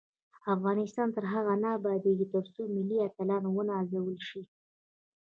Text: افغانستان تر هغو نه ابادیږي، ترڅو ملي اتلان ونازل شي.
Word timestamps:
افغانستان 0.55 1.07
تر 1.15 1.23
هغو 1.33 1.53
نه 1.63 1.69
ابادیږي، 1.77 2.25
ترڅو 2.33 2.61
ملي 2.75 2.97
اتلان 3.07 3.43
ونازل 3.55 4.05
شي. 4.27 4.41